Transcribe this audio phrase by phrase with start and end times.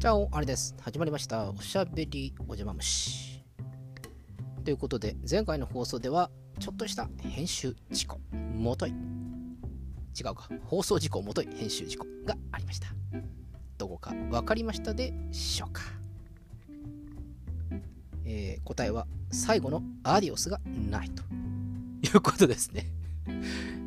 [0.00, 0.74] じゃあ、あれです。
[0.80, 1.50] 始まりました。
[1.50, 3.44] おしゃべりおじゃま虫。
[4.64, 8.92] ということで、前回の放送では、ちょっとした編集事故、もとい。
[8.92, 8.94] 違
[10.22, 10.48] うか。
[10.64, 12.88] 放送事故もとい編集事故がありました。
[13.76, 15.82] どこか分かりましたでしょうか？
[18.24, 21.22] えー答えは、最後のアディオスがないと
[22.08, 22.86] いうことですね。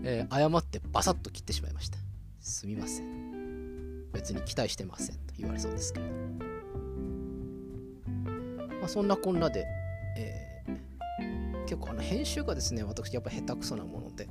[0.03, 1.97] えー誤ってバサッと切ってしまいました。
[2.39, 3.22] すみません。
[4.13, 6.05] 別に期待してませんと言われそうですけど。
[8.79, 9.65] まあ、そんなこんなで、
[10.17, 14.27] えー結構あの編集がですね、私やっぱ下手くそなもので、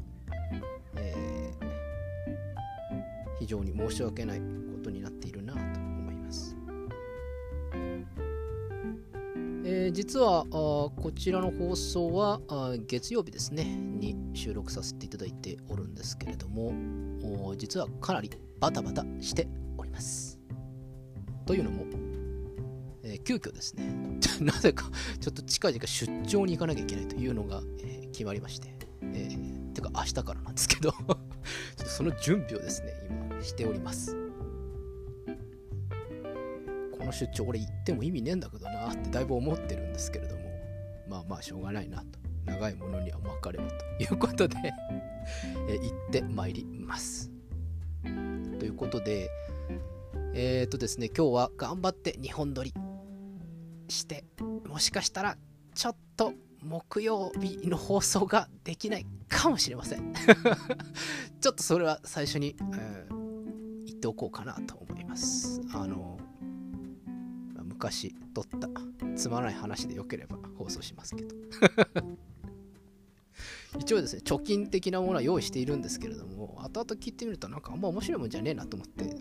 [0.96, 1.72] えー
[3.40, 4.44] 非常に申し訳ないこ
[4.84, 6.54] とになっているなと思います。
[9.64, 16.72] えー実はあこちらの放送はあ月曜日ですねに収録させていただいておるんですけれども
[17.56, 19.48] 実はかなりバタバタして
[19.92, 20.38] ます。
[21.46, 21.84] というのも、
[23.04, 23.94] えー急遽ですね
[24.40, 24.90] なぜか
[25.20, 28.68] ちょっと近々出張に行かなきゃいけないというのが、えー決まりまして、
[29.02, 30.92] えーてか明日からなんですけど
[31.76, 34.16] その準備をですね今しております。
[36.98, 40.42] この出張俺行っても意味ねえんだけどなってだいぶ思ってるんですけれども
[41.08, 43.64] まあまあしょうがないなと長いものには巻かれる
[43.98, 44.56] ということで
[45.68, 47.30] え行ってまいります。
[48.58, 49.28] ということで
[50.34, 52.72] えっ、とですね今日は頑張って2本撮り
[53.88, 54.24] して
[54.66, 55.36] もしかしたら
[55.74, 60.14] ちょっと木曜日の放送ができないかもしれません。
[61.40, 63.22] ちょっとそれは最初に、えー
[63.92, 65.60] 言っておこうかなと思います。
[65.72, 66.18] あの
[67.64, 68.68] 昔撮った
[69.16, 71.34] つまらない話でよければ放送しますけど。
[73.78, 79.16] 一応ですね貯金的なものは用意しているんですけれども後々聞いてみるとなんかあんま面白いもんじゃねえなと思って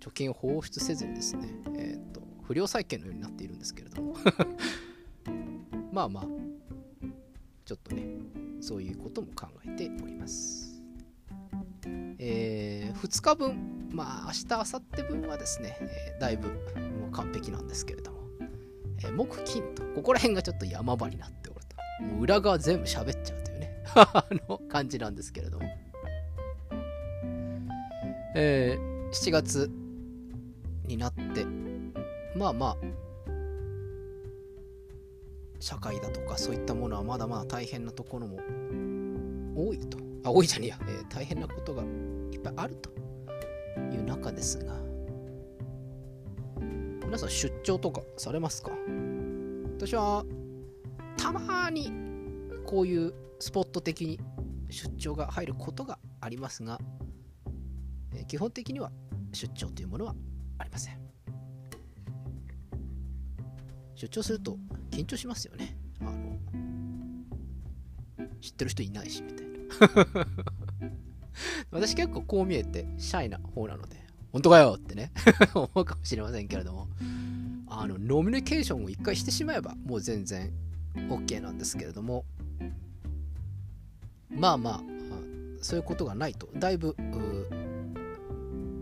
[0.00, 4.16] 貯金を放出せずにですねえっ、と不良債権のようになっているんですけれども。
[5.92, 6.24] まあまあ
[7.64, 8.04] ちょっとね
[8.60, 10.82] そういうことも考えております。
[12.18, 18.18] え2日分まあ明日明後日分はですね、えーだいぶもう完璧なんですけれども、
[18.98, 21.60] えー木金とここら辺がちょっと山場になっておる
[21.98, 22.04] と。
[22.04, 25.66] もう裏側全部喋っちゃうというね あの感じなんですけれども。
[28.34, 29.70] えー7月
[30.90, 31.46] になって
[32.36, 32.76] まあまあ
[35.58, 38.38] 社会だとかそういったものはまだまだ大変なところも
[39.54, 39.98] 多いと。
[40.22, 41.86] あ多いじゃねえや、ー大変なことがい
[42.36, 42.90] っぱいあると
[43.94, 44.74] いう中ですが。
[47.04, 48.70] 皆さん出張とかされますか？
[49.76, 50.24] 私は
[51.16, 51.92] たまに
[52.64, 54.20] こういうスポット的に
[54.68, 56.78] 出張が入ることがありますが、
[58.14, 58.92] えー基本的には
[59.32, 60.14] 出張というものは
[60.60, 60.98] ありません。
[63.94, 64.56] 出張すると
[64.90, 65.76] 緊張しますよね。
[66.00, 66.38] あの
[68.40, 70.26] 知ってる人いないしみたいな。
[71.70, 73.96] 私結構こう見えてシャイな方なので
[74.32, 75.12] 本当かよってね
[75.54, 76.88] 思うかもしれませんけれども。
[77.72, 80.52] あのノミニケーションを一回してしまえばもう全然
[80.96, 82.24] OK なんですけれども。
[84.28, 84.82] まあまあ
[85.62, 86.96] そういうことがないとだいぶ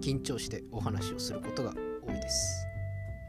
[0.00, 1.72] 緊張してお話をすることが
[2.06, 2.66] 多いです。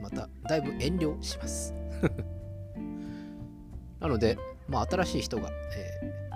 [0.02, 1.74] まただいぶ遠慮します。
[4.00, 4.38] なので、
[4.68, 6.29] まあ、新しい人が、えー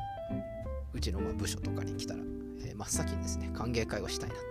[0.95, 2.19] うちのま部署とかに来たら、
[2.59, 4.41] えー真っ先にですね歓迎会をしたいなと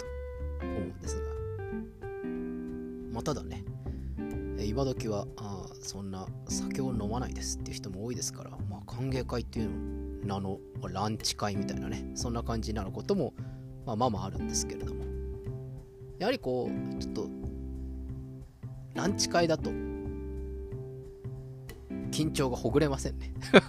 [0.67, 1.23] 思うんですが、
[3.13, 3.65] まあ、ただね、
[4.65, 9.71] 今時はあそんな酒を飲まないですっていう人も多いですから、まあ、歓迎会っていう
[10.25, 13.35] 名のまあランチ会みたいなねそんな感じになることも、
[13.87, 15.02] まあ、まあまああるんですけれども。
[16.23, 16.73] やはりこう
[17.03, 17.29] ちょっと
[18.95, 19.71] ランチ会だと
[22.13, 23.35] 緊張がほぐれませんね。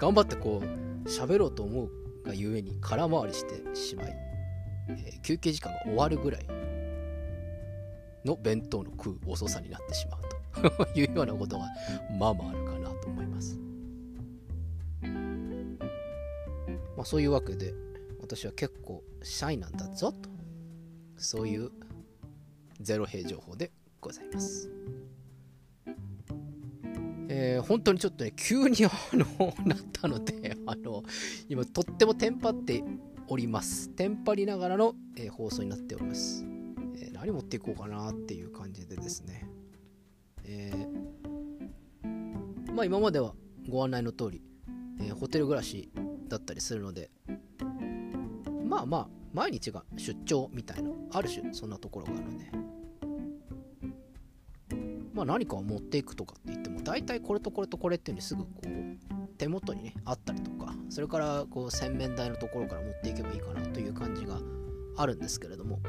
[0.00, 0.66] 頑張ってこう
[1.06, 1.90] 喋ろうと思う
[2.24, 4.16] がゆえに空回りしてしまい、
[4.88, 6.46] えー休憩時間が終わるぐらい
[8.24, 10.22] の弁当の食う遅さになってしまう
[10.94, 11.66] というようなことが
[12.18, 13.58] まあまああるかなと思います。
[16.96, 17.74] まあそういうわけで
[18.22, 20.21] 私は結構シャイなんだぞと
[21.22, 21.70] そういう
[22.80, 24.70] ゼロ平情報でございます
[27.28, 31.02] えー本当にちょっとね、急にあのなったので、 あの、
[31.48, 32.84] 今とってもテンパって
[33.26, 33.88] おります。
[33.90, 36.44] テンパりながらの、えー放送になっております、
[36.96, 39.48] えー何持っていこうかなっていう感じでですね。
[40.44, 43.34] えーまあ今までは
[43.68, 44.42] ご案内の通り、
[45.00, 45.90] えーホテル暮らし
[46.28, 47.10] だったりするので、
[48.66, 52.50] まあまあ、毎日が出張みたいな、ある種そんなところがあるので、
[55.14, 58.68] まあ、何かを持っていくとかって言っても大体これとこれとこれっていうのにすぐこう
[59.38, 64.38] 手元にねあったりとかそれからこう洗面台のところから持っていけばいいかなという感じが
[64.96, 65.80] あるんですけれども。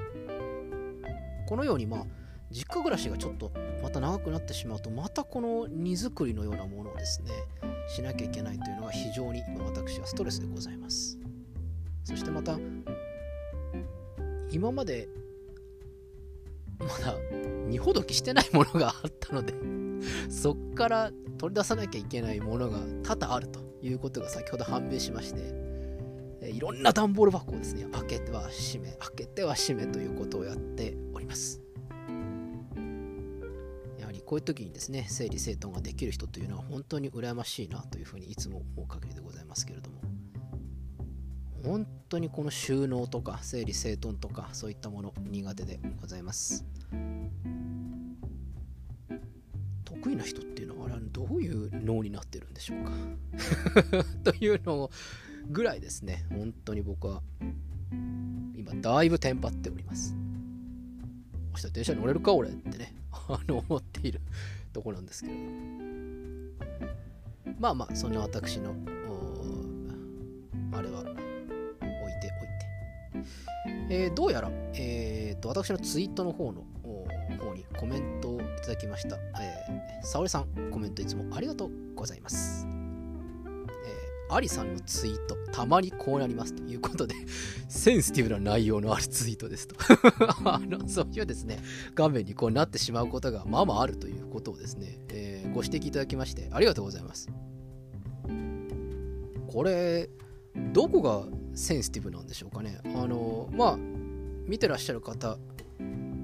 [1.46, 2.06] このようにまあ
[2.52, 3.52] 実家暮らしがちょっと
[3.82, 7.32] また長くなってしまうとまたこの荷造りのようなものをですね
[7.88, 11.18] しなきゃいけないというのが非常に今私はストレスでございます。
[12.04, 12.58] そしてまた
[14.54, 15.10] 今まで
[16.80, 17.16] まだ
[17.68, 19.54] 荷ほどきしてないものがあったので
[20.30, 25.42] そっから取り出さなきゃいけないものが多々あるということが先ほど判明しまして
[26.42, 31.62] えいろんな段ボール箱をですね開けては閉め開けては閉めということをやっております。
[33.98, 40.03] やはりこういう時にですね整理整頓ができる人というのは本当に羨ましいなというふうにいつも思う限りでございますけれども。
[41.64, 46.66] 本当にこの収納とか整理整頓とかそういったもの苦手でございます。
[49.86, 52.92] 得意な人っていうのはあれはどういう脳になってるんでしょうか？
[54.32, 54.92] というのを
[55.50, 56.26] ぐらいですね。
[56.30, 57.22] 本当に僕は
[58.56, 60.16] 今だいぶテンパっております。
[61.54, 62.96] 明日電車に乗れるか俺ってね。
[63.30, 64.20] あの思っている
[64.74, 65.42] とこなんですけれど
[67.60, 68.76] まあまあそんな私の
[70.74, 71.04] あれは、
[73.90, 76.64] えー、どうやら、えーと、私のツイートの方の
[77.40, 82.68] 方にコメントをいただきました、えー、沙織さんコメントいつもありがとうございます
[84.36, 87.14] アリさんのツイート、たまにこうなりますということで、
[87.68, 89.76] センシティブな内容のあるツイートですと
[90.50, 90.88] あの。
[90.88, 91.60] そういうですね、
[91.94, 97.30] 画面にこうなってしまうことがまあまああるということをですね、えー、ご指摘いただきまして、ありがとうございます。
[99.48, 100.10] これ、
[100.56, 101.24] どこが
[101.56, 102.80] センシティブなんでしょうかね。
[102.84, 103.78] あの、まあ、
[104.48, 105.38] 見てらっしゃる方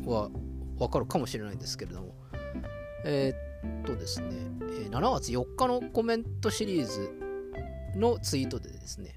[0.05, 0.29] は
[0.77, 2.15] わかるかもしれないんですけれども、
[3.05, 4.27] えー、っとですね、
[4.91, 7.11] 7月4日のコメントシリーズ
[7.95, 9.15] のツイートでですね、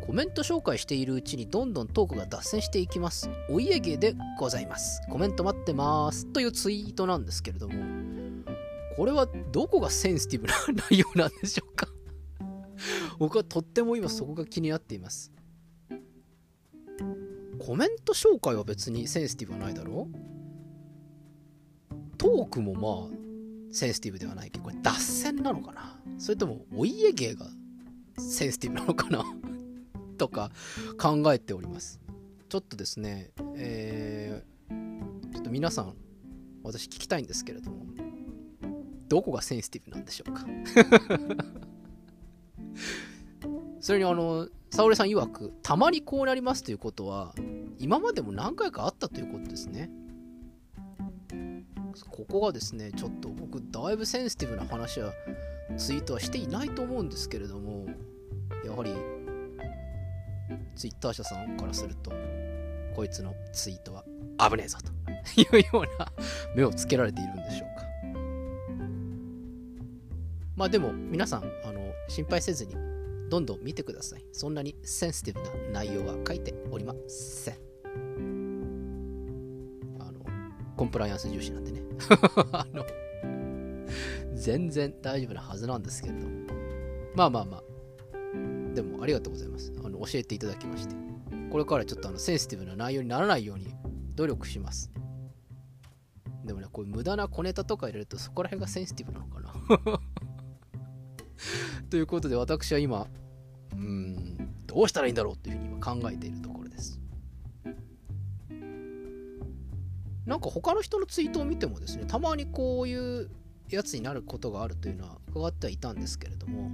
[0.00, 3.30] コメント紹介しているうちにどんどんトークが脱線していきます。
[3.48, 5.02] お家芸でございます。
[5.08, 6.26] コメント待ってます。
[6.26, 7.74] というツイートなんですけれども、
[8.96, 10.54] これはどこがセンシティブな
[10.90, 11.86] 内容なんでしょうか
[13.20, 15.30] 僕はとっても今そこが気になっています。
[17.58, 20.08] コメント紹介は別にセンシティブはないだろ？
[20.10, 23.16] うトークもまあ
[23.72, 26.00] センシティブではないけど、これ脱線なのかな？
[26.16, 27.44] それともお家芸が
[28.18, 29.22] センシティブなのかな？
[30.16, 30.50] とか
[30.98, 32.00] 考えております。
[32.48, 35.94] ちょっとですね、えー、ちょっと皆さん、
[36.64, 37.84] 私聞きたいんですけれども、
[39.08, 40.46] どこがセンシティブなんでしょうか？
[43.80, 47.34] それにあの、沙織さん曰く、たまにこうなりますということは、
[47.78, 49.90] 今までも何回かあったということですね。
[52.10, 55.12] ここがですね、ちょっと僕、だいぶセンシティブな話は
[55.76, 57.86] ツイートはしていないと思うんですけれども、
[58.64, 58.94] やはり、
[60.76, 62.12] ツイッター社さんからすると、
[62.94, 64.04] こいつのツイートは
[64.38, 66.12] 危ねえぞというような
[66.54, 67.86] 目をつけられているんでしょうか。
[70.54, 72.89] まあでも、皆さん、あの、心配せずに、
[73.30, 74.26] どんどん見てください。
[74.32, 75.40] そんなにセンシティブ
[75.72, 77.54] な内容は書いておりません。
[80.00, 80.20] あの
[80.76, 81.82] コンプライアンス重視なんでね
[82.52, 82.84] あの
[84.34, 86.26] 全然大丈夫なはずなんですけれど。
[87.14, 87.62] まあまあまあ。
[88.74, 89.72] でもありがとうございます。
[89.84, 90.94] あの教えていただきまして。
[91.50, 93.74] これからちょっとあのセンシティブな内容にならないように
[94.14, 94.90] 努力します。
[96.44, 99.52] でもね、こういう無駄な小ネタとか入れるとそこら辺がセンシティブなのかな
[101.90, 103.08] ということで私は今、
[103.80, 107.00] うん、どうしたらいいんだろうっていうふうに今考えているところです。
[110.26, 113.30] なんか他の人のツイートを見てもですね、たまにこういう
[113.70, 116.70] やつになることがあるというのは伺ってはいたんですけれども、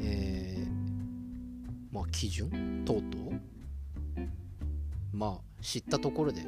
[0.00, 0.70] えー、
[1.92, 3.40] まあ基準等々、
[5.12, 6.46] まあ知ったところで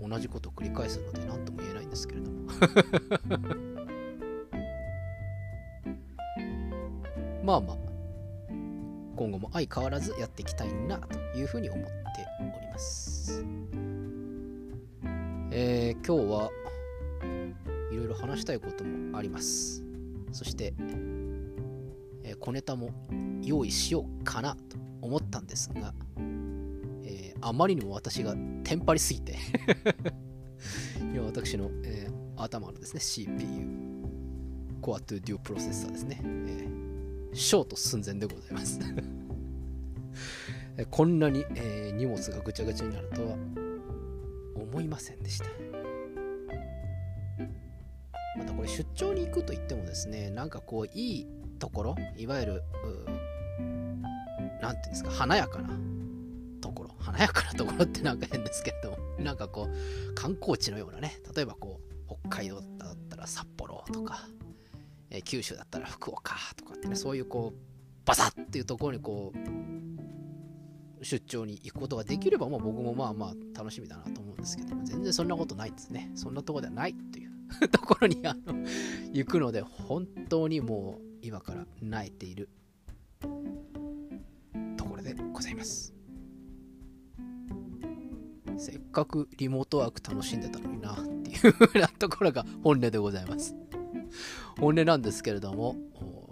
[0.00, 2.36] 同じことを繰り返すので何とも言えないんですけれども。
[7.42, 7.85] まあまあ
[9.16, 11.92] 今後も相変わらずやっていきたいなというふうに思って
[12.56, 13.44] おります。
[15.50, 16.50] えー、今日は
[17.90, 19.82] いろいろ話したいこともあります。
[20.32, 20.74] そして、
[22.24, 22.90] えー、小ネタも
[23.42, 25.94] 用意しようかなと思ったんですが、
[27.04, 29.36] えー、あまりにも私がテンパりすぎて
[31.00, 33.46] 今私の、え、頭のですね CPU
[34.82, 36.85] Core to Do プロセッサーですね、えー、
[37.32, 38.80] ショート寸前でございます
[40.90, 43.36] こんなに、えー、荷物がぐちゃぐちゃになるとは
[44.54, 45.46] 思いませんでした。
[48.36, 51.26] またこれ出張に行くと言ってもですね、なんかこう、いい
[51.58, 52.62] ところ、いわゆる、
[54.60, 55.70] なんていうんですか、華やかな
[56.60, 64.28] ところ、華やかなところってなんか変ですけれども、なんかこう、観光地のようなね、例えばこう、北海道だったら札幌とか、
[65.16, 76.10] え、九州だったら福岡とかってね、そういうこう、バサッっていうところにこう、出張に行くことができれば、まあ、僕もまあまあ楽しみだなと思うんですけど、全然そんなことないですね。
[76.14, 77.30] そんなとこではないという
[77.70, 78.54] ところにあの
[79.12, 82.48] 行くので、本当にもう今から泣いている
[84.76, 85.92] ところでございます。
[88.58, 93.54] せっかくリモートワーク楽しんでたのになっていうふうなところが本音でございます。
[94.58, 95.76] 本音なんですけれども、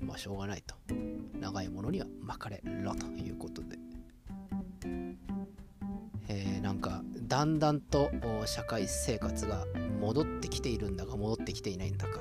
[0.00, 0.74] まあしょうがないと。
[1.40, 3.78] 長いものには巻かれろということで。
[6.28, 8.10] えー、なんかだんだんと
[8.46, 9.66] 社会生活が
[10.00, 12.20] 戻ってきているんだか戻ってきていないんだか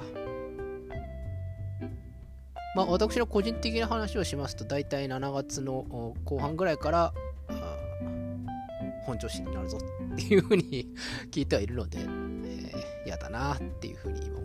[2.75, 7.13] まあ私の個人的な話をしますと大体7月の後半ぐらいから
[9.05, 9.77] 本調子になるぞ
[10.13, 10.87] っていうふうに
[11.31, 11.99] 聞いてはいるので
[13.05, 14.42] 嫌、えー、だなっていうふうに今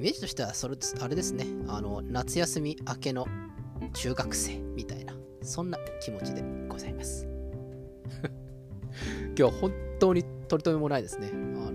[0.00, 3.26] イメージとしてはそれあれですねあの夏休み明けの
[3.92, 7.28] 中学生みたいなそんな気持ちでございます
[9.26, 11.36] 今日は本当に取り留めもないですねあ
[11.70, 11.72] の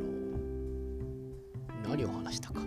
[1.87, 2.61] 何を話したか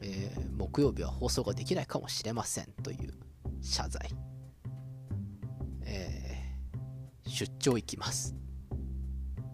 [0.00, 3.14] えー、木曜日は放送ができないかもしれませんという
[3.62, 4.10] 謝罪。
[5.82, 8.34] えー、出張行きます。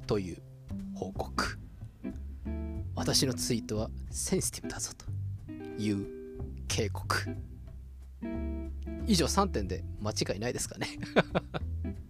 [0.06, 0.42] という
[0.94, 1.59] 報告。
[3.00, 5.06] 私のツイートはセンシティブだぞと
[5.82, 6.06] いう
[6.68, 7.34] 警告。
[9.06, 10.86] 以上3点で間違いないですかね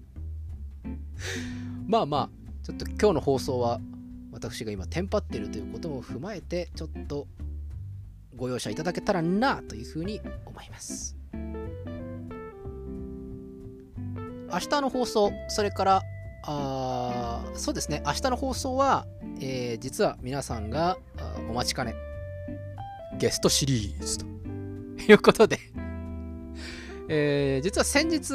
[1.86, 2.30] まあまあ、
[2.64, 3.80] ちょっと今日の放送は
[4.32, 7.28] 私が今テンパっているということも踏まえてちょっと
[8.34, 11.16] ご容赦いただけたらなというふうに思います。
[14.52, 16.02] 明日の放送、それから、
[16.42, 19.06] あそうですね、明日の放送は、
[19.40, 20.98] えー、実は皆さんが
[21.48, 21.94] お待ちかね、
[23.18, 24.30] ゲストシリーズと。
[25.08, 25.58] いうことで。
[27.08, 28.34] えー、実は先日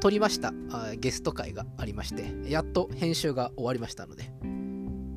[0.00, 0.52] 撮りました
[0.96, 4.24] ゲスト会がありまして、やっと編集が終わりましたので、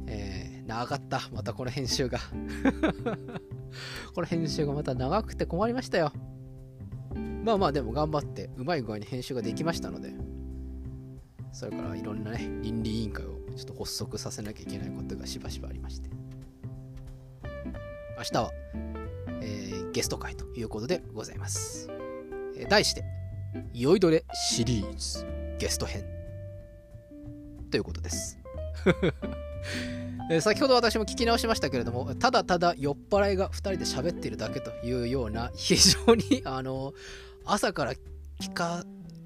[0.08, 2.20] えー、長かった、またこの編集が。
[4.14, 6.12] この編集がまた長くて困りましたよ。
[7.44, 10.14] まあまあでも頑張ってうまい具合に編集ができましたので、
[11.54, 16.10] それからいろんなね、倫理委員会をちょっと発足させなきゃいけないことがしばしばありまして。
[18.18, 18.52] 明日は、
[19.42, 21.90] えー、ゲスト会ということでございます。
[22.58, 23.04] えー、題して、
[23.72, 25.26] 酔いどれシリーズ
[25.60, 26.04] ゲスト編
[27.70, 28.40] ということです。
[30.32, 36.94] え先ほど私も聞き直しましたけれども、ただただ酔っ払いが2人で喋っているだけというような、非常にあの
[37.46, 37.94] 朝から
[38.42, 38.84] 聞か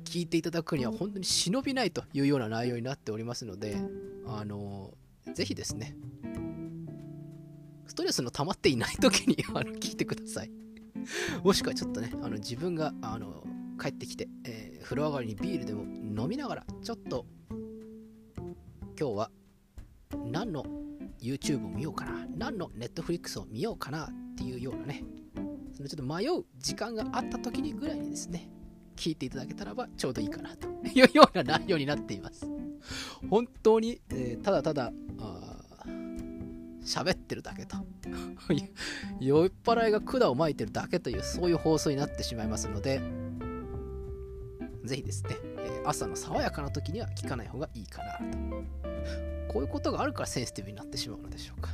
[0.08, 3.78] 聞いていただくには本当に忍びないというような内容になっておりますので、
[4.26, 4.94] あの
[5.34, 5.96] ぜひですね、
[7.86, 10.52] ストレスの溜まっていない時にあの聞いてください。
[11.44, 13.44] もしくはちょっとね、あの自分があの
[13.80, 17.26] 帰ってきて、えー、風呂上がりにビールでも飲みながら、ちょっと
[19.00, 19.32] 今日は
[20.32, 20.66] 何の
[21.22, 25.04] YouTube を見ようかな、何の Netflix を見ようかなっていうようなね、
[25.76, 28.50] そのちょっと迷う時間があった時にぐらいにですね、
[28.98, 30.68] 聞いていただけたらばちょうどいいかなと。
[30.94, 32.46] いうような内容になっています。
[33.30, 34.92] 本当に、えー、ただただ、
[36.84, 37.78] 喋ってるだけと。
[39.20, 43.02] 酔っ払いが管を巻いてるだけというそういう放送になってしまいますので
[44.86, 48.38] ぜひですね、え、朝の爽やかな時には聞かない方がいいかなと。
[49.50, 51.70] こういうことがあるからセンシティブになってしまうのでしょうか。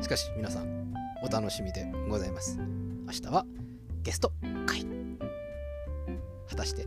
[0.00, 2.58] しかし皆さんお楽しみでございます。
[3.06, 3.44] 明日は
[4.02, 4.32] ゲスト
[6.52, 6.86] 果たして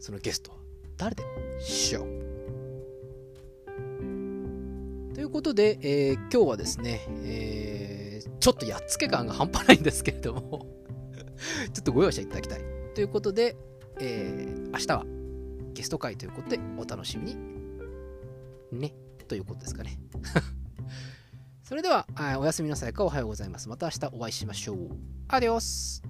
[0.00, 0.58] そのゲストは
[0.96, 1.22] 誰で
[1.60, 2.06] しょう？
[5.14, 10.66] ということで、えー、今日はですね、えー、ちょっとやっつけ感が半端ないんですけれども
[11.72, 12.60] ちょっとご容赦いただきたい。
[12.94, 13.56] ということで、
[14.00, 15.04] えー、明日は
[15.74, 17.36] ゲスト会ということでお楽しみに
[18.72, 18.94] ね。
[19.28, 19.98] ということですかね。
[21.62, 22.06] それでは、
[22.38, 23.68] おやすみなさいかおはようございます。
[23.68, 24.88] また明日お会いしましょう。
[25.28, 26.00] アディオス